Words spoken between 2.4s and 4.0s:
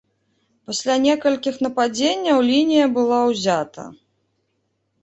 лінія была ўзята.